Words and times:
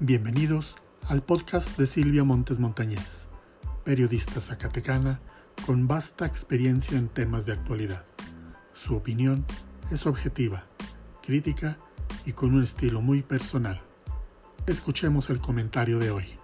Bienvenidos 0.00 0.74
al 1.08 1.22
podcast 1.22 1.78
de 1.78 1.86
Silvia 1.86 2.24
Montes 2.24 2.58
Montañez, 2.58 3.28
periodista 3.84 4.40
zacatecana 4.40 5.20
con 5.64 5.86
vasta 5.86 6.26
experiencia 6.26 6.98
en 6.98 7.08
temas 7.08 7.46
de 7.46 7.52
actualidad. 7.52 8.04
Su 8.72 8.96
opinión 8.96 9.46
es 9.92 10.04
objetiva, 10.06 10.64
crítica 11.22 11.78
y 12.26 12.32
con 12.32 12.56
un 12.56 12.64
estilo 12.64 13.02
muy 13.02 13.22
personal. 13.22 13.82
Escuchemos 14.66 15.30
el 15.30 15.38
comentario 15.38 16.00
de 16.00 16.10
hoy. 16.10 16.43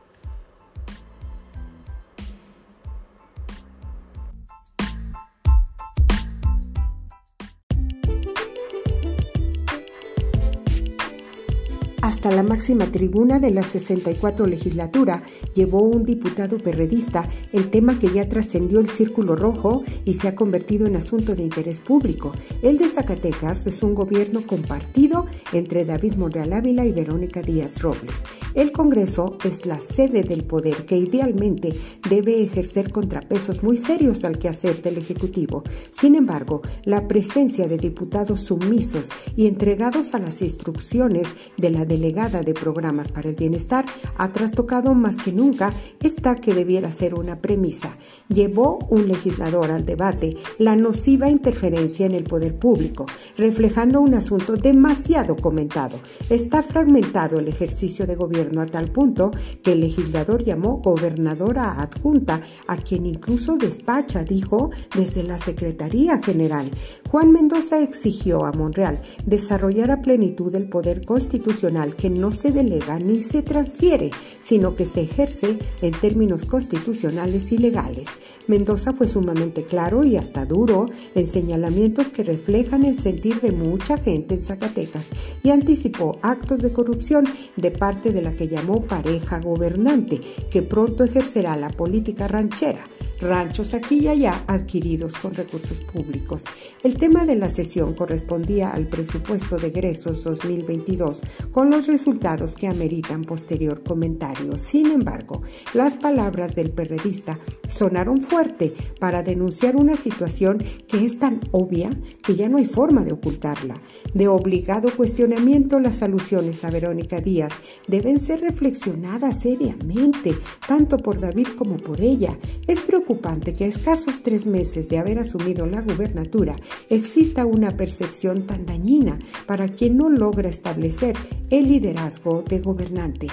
Hasta 12.02 12.30
la 12.30 12.42
máxima 12.42 12.86
tribuna 12.86 13.38
de 13.38 13.50
la 13.50 13.62
64 13.62 14.46
legislatura 14.46 15.22
llevó 15.54 15.82
un 15.82 16.04
diputado 16.04 16.56
perredista 16.56 17.28
el 17.52 17.68
tema 17.68 17.98
que 17.98 18.10
ya 18.10 18.26
trascendió 18.26 18.80
el 18.80 18.88
círculo 18.88 19.36
rojo 19.36 19.82
y 20.06 20.14
se 20.14 20.28
ha 20.28 20.34
convertido 20.34 20.86
en 20.86 20.96
asunto 20.96 21.34
de 21.34 21.42
interés 21.42 21.80
público. 21.80 22.32
El 22.62 22.78
de 22.78 22.88
Zacatecas 22.88 23.66
es 23.66 23.82
un 23.82 23.94
gobierno 23.94 24.46
compartido 24.46 25.26
entre 25.52 25.84
David 25.84 26.14
Monreal 26.14 26.54
Ávila 26.54 26.86
y 26.86 26.92
Verónica 26.92 27.42
Díaz 27.42 27.82
Robles. 27.82 28.24
El 28.54 28.72
Congreso 28.72 29.38
es 29.44 29.64
la 29.64 29.80
sede 29.80 30.24
del 30.24 30.44
poder 30.44 30.84
que 30.84 30.96
idealmente 30.96 31.72
debe 32.08 32.42
ejercer 32.42 32.90
contrapesos 32.90 33.62
muy 33.62 33.76
serios 33.76 34.24
al 34.24 34.38
quehacer 34.38 34.82
del 34.82 34.98
Ejecutivo. 34.98 35.62
Sin 35.92 36.16
embargo, 36.16 36.60
la 36.84 37.06
presencia 37.06 37.68
de 37.68 37.78
diputados 37.78 38.40
sumisos 38.40 39.10
y 39.36 39.46
entregados 39.46 40.14
a 40.14 40.18
las 40.18 40.42
instrucciones 40.42 41.28
de 41.58 41.70
la 41.70 41.84
delegada 41.84 42.40
de 42.42 42.52
programas 42.52 43.12
para 43.12 43.28
el 43.28 43.36
bienestar 43.36 43.84
ha 44.16 44.32
trastocado 44.32 44.94
más 44.94 45.16
que 45.16 45.30
nunca 45.32 45.72
esta 46.02 46.34
que 46.34 46.52
debiera 46.52 46.90
ser 46.90 47.14
una 47.14 47.40
premisa. 47.40 47.96
Llevó 48.28 48.80
un 48.90 49.06
legislador 49.06 49.70
al 49.70 49.86
debate 49.86 50.36
la 50.58 50.74
nociva 50.74 51.30
interferencia 51.30 52.04
en 52.04 52.16
el 52.16 52.24
poder 52.24 52.58
público, 52.58 53.06
reflejando 53.36 54.00
un 54.00 54.14
asunto 54.14 54.56
demasiado 54.56 55.36
comentado. 55.36 56.00
Está 56.28 56.64
fragmentado 56.64 57.38
el 57.38 57.46
ejercicio 57.46 58.08
de 58.08 58.16
gobierno 58.16 58.39
a 58.40 58.66
tal 58.66 58.90
punto 58.90 59.30
que 59.62 59.72
el 59.72 59.80
legislador 59.80 60.44
llamó 60.44 60.78
gobernadora 60.78 61.80
adjunta, 61.80 62.40
a 62.66 62.76
quien 62.76 63.06
incluso 63.06 63.56
despacha, 63.56 64.24
dijo, 64.24 64.70
desde 64.94 65.22
la 65.22 65.38
Secretaría 65.38 66.20
General. 66.22 66.70
Juan 67.10 67.32
Mendoza 67.32 67.82
exigió 67.82 68.44
a 68.44 68.52
Monreal 68.52 69.00
desarrollar 69.26 69.90
a 69.90 70.00
plenitud 70.00 70.54
el 70.54 70.68
poder 70.68 71.04
constitucional 71.04 71.96
que 71.96 72.10
no 72.10 72.32
se 72.32 72.50
delega 72.50 72.98
ni 72.98 73.20
se 73.20 73.42
transfiere, 73.42 74.10
sino 74.40 74.74
que 74.74 74.86
se 74.86 75.02
ejerce 75.02 75.58
en 75.82 75.92
términos 75.92 76.44
constitucionales 76.44 77.52
y 77.52 77.58
legales. 77.58 78.08
Mendoza 78.46 78.92
fue 78.92 79.06
sumamente 79.06 79.64
claro 79.64 80.04
y 80.04 80.16
hasta 80.16 80.44
duro 80.44 80.86
en 81.14 81.26
señalamientos 81.26 82.10
que 82.10 82.24
reflejan 82.24 82.84
el 82.84 82.98
sentir 82.98 83.40
de 83.40 83.52
mucha 83.52 83.98
gente 83.98 84.34
en 84.34 84.42
Zacatecas 84.42 85.10
y 85.42 85.50
anticipó 85.50 86.18
actos 86.22 86.62
de 86.62 86.72
corrupción 86.72 87.24
de 87.56 87.70
parte 87.70 88.12
de 88.12 88.22
la 88.22 88.29
que 88.34 88.48
llamó 88.48 88.82
pareja 88.82 89.40
gobernante, 89.40 90.20
que 90.50 90.62
pronto 90.62 91.04
ejercerá 91.04 91.56
la 91.56 91.70
política 91.70 92.28
ranchera 92.28 92.84
ranchos 93.20 93.74
aquí 93.74 94.00
y 94.00 94.08
allá 94.08 94.44
adquiridos 94.46 95.14
con 95.14 95.34
recursos 95.34 95.80
públicos. 95.80 96.44
El 96.82 96.96
tema 96.96 97.24
de 97.24 97.36
la 97.36 97.48
sesión 97.48 97.94
correspondía 97.94 98.70
al 98.70 98.86
presupuesto 98.86 99.58
de 99.58 99.68
egresos 99.68 100.24
2022 100.24 101.20
con 101.52 101.70
los 101.70 101.86
resultados 101.86 102.54
que 102.54 102.66
ameritan 102.66 103.22
posterior 103.22 103.82
comentario. 103.82 104.56
Sin 104.58 104.86
embargo, 104.86 105.42
las 105.74 105.96
palabras 105.96 106.54
del 106.54 106.70
perredista 106.70 107.38
sonaron 107.68 108.22
fuerte 108.22 108.74
para 108.98 109.22
denunciar 109.22 109.76
una 109.76 109.96
situación 109.96 110.64
que 110.88 111.04
es 111.04 111.18
tan 111.18 111.40
obvia 111.50 111.90
que 112.22 112.36
ya 112.36 112.48
no 112.48 112.58
hay 112.58 112.66
forma 112.66 113.04
de 113.04 113.12
ocultarla. 113.12 113.74
De 114.14 114.28
obligado 114.28 114.90
cuestionamiento, 114.96 115.78
las 115.80 116.02
alusiones 116.02 116.64
a 116.64 116.70
Verónica 116.70 117.20
Díaz 117.20 117.52
deben 117.86 118.18
ser 118.18 118.40
reflexionadas 118.40 119.40
seriamente, 119.40 120.34
tanto 120.66 120.96
por 120.96 121.20
David 121.20 121.48
como 121.56 121.76
por 121.76 122.00
ella. 122.00 122.38
Es 122.66 122.80
preocupante 122.80 123.09
que 123.18 123.64
a 123.64 123.66
escasos 123.66 124.22
tres 124.22 124.46
meses 124.46 124.88
de 124.88 124.98
haber 124.98 125.18
asumido 125.18 125.66
la 125.66 125.80
gubernatura 125.80 126.54
exista 126.88 127.44
una 127.44 127.76
percepción 127.76 128.46
tan 128.46 128.66
dañina 128.66 129.18
para 129.46 129.66
quien 129.68 129.96
no 129.96 130.08
logra 130.08 130.48
establecer 130.48 131.16
el 131.50 131.66
liderazgo 131.66 132.42
de 132.42 132.60
gobernante. 132.60 133.26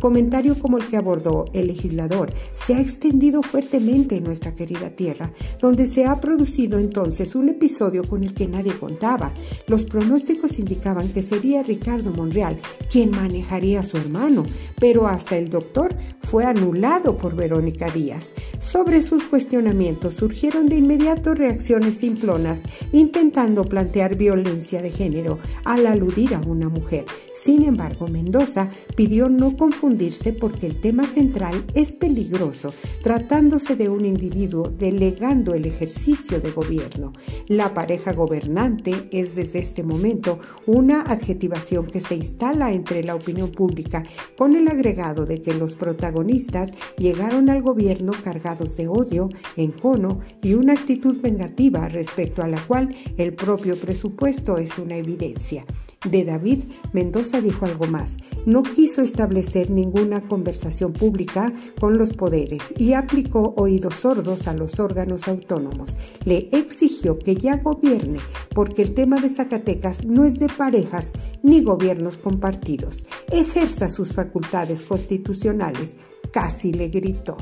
Comentario 0.00 0.58
como 0.58 0.78
el 0.78 0.86
que 0.88 0.96
abordó 0.96 1.44
el 1.52 1.66
legislador 1.66 2.32
se 2.54 2.74
ha 2.74 2.80
extendido 2.80 3.42
fuertemente 3.42 4.16
en 4.16 4.24
nuestra 4.24 4.54
querida 4.54 4.90
tierra, 4.90 5.32
donde 5.60 5.86
se 5.86 6.06
ha 6.06 6.18
producido 6.20 6.78
entonces 6.78 7.34
un 7.34 7.50
episodio 7.50 8.02
con 8.04 8.24
el 8.24 8.32
que 8.32 8.48
nadie 8.48 8.72
contaba. 8.72 9.32
Los 9.66 9.84
pronósticos 9.84 10.58
indicaban 10.58 11.08
que 11.08 11.22
sería 11.22 11.62
Ricardo 11.62 12.12
Monreal 12.12 12.58
quien 12.90 13.10
manejaría 13.10 13.80
a 13.80 13.84
su 13.84 13.98
hermano, 13.98 14.44
pero 14.80 15.06
hasta 15.06 15.36
el 15.36 15.50
doctor 15.50 15.94
fue 16.20 16.44
anulado 16.44 17.18
por 17.18 17.36
Verónica 17.36 17.90
Díaz. 17.90 18.32
Sobre 18.58 19.02
sus 19.02 19.24
cuestionamientos 19.24 20.14
surgieron 20.14 20.66
de 20.66 20.76
inmediato 20.76 21.34
reacciones 21.34 21.94
simplonas, 21.94 22.62
intentando 22.92 23.64
plantear 23.64 24.16
violencia 24.16 24.80
de 24.80 24.90
género 24.90 25.38
al 25.64 25.86
aludir 25.86 26.34
a 26.34 26.40
una 26.40 26.68
mujer. 26.68 27.04
Sin 27.34 27.64
embargo, 27.64 28.08
Mendoza 28.08 28.70
pidió 28.96 29.28
no 29.28 29.56
confundir 29.56 29.89
porque 30.38 30.66
el 30.66 30.80
tema 30.80 31.04
central 31.04 31.64
es 31.74 31.92
peligroso, 31.92 32.72
tratándose 33.02 33.74
de 33.74 33.88
un 33.88 34.06
individuo 34.06 34.70
delegando 34.70 35.52
el 35.54 35.66
ejercicio 35.66 36.40
de 36.40 36.52
gobierno. 36.52 37.12
La 37.48 37.74
pareja 37.74 38.12
gobernante 38.12 39.08
es 39.10 39.34
desde 39.34 39.58
este 39.58 39.82
momento 39.82 40.38
una 40.66 41.02
adjetivación 41.02 41.86
que 41.86 42.00
se 42.00 42.14
instala 42.14 42.72
entre 42.72 43.02
la 43.02 43.16
opinión 43.16 43.50
pública 43.50 44.04
con 44.38 44.54
el 44.54 44.68
agregado 44.68 45.26
de 45.26 45.42
que 45.42 45.54
los 45.54 45.74
protagonistas 45.74 46.72
llegaron 46.96 47.50
al 47.50 47.62
gobierno 47.62 48.12
cargados 48.22 48.76
de 48.76 48.86
odio, 48.86 49.28
encono 49.56 50.20
y 50.40 50.54
una 50.54 50.74
actitud 50.74 51.20
vengativa 51.20 51.88
respecto 51.88 52.42
a 52.42 52.48
la 52.48 52.60
cual 52.64 52.94
el 53.16 53.34
propio 53.34 53.76
presupuesto 53.76 54.56
es 54.56 54.78
una 54.78 54.96
evidencia. 54.96 55.66
De 56.08 56.24
David, 56.24 56.64
Mendoza 56.94 57.42
dijo 57.42 57.66
algo 57.66 57.86
más. 57.86 58.16
No 58.46 58.62
quiso 58.62 59.02
establecer 59.02 59.68
ninguna 59.68 60.22
conversación 60.22 60.94
pública 60.94 61.52
con 61.78 61.98
los 61.98 62.14
poderes 62.14 62.72
y 62.78 62.94
aplicó 62.94 63.52
oídos 63.58 63.96
sordos 63.96 64.48
a 64.48 64.54
los 64.54 64.80
órganos 64.80 65.28
autónomos. 65.28 65.98
Le 66.24 66.48
exigió 66.52 67.18
que 67.18 67.34
ya 67.34 67.56
gobierne 67.58 68.18
porque 68.54 68.80
el 68.80 68.94
tema 68.94 69.20
de 69.20 69.28
Zacatecas 69.28 70.06
no 70.06 70.24
es 70.24 70.38
de 70.38 70.48
parejas 70.48 71.12
ni 71.42 71.62
gobiernos 71.62 72.16
compartidos. 72.16 73.04
Ejerza 73.30 73.90
sus 73.90 74.14
facultades 74.14 74.80
constitucionales. 74.80 75.96
Casi 76.32 76.72
le 76.72 76.88
gritó. 76.88 77.36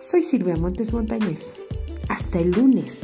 Soy 0.00 0.22
Silvia 0.22 0.56
Montes 0.56 0.94
Montañez. 0.94 1.56
Hasta 2.08 2.38
el 2.38 2.50
lunes. 2.52 3.00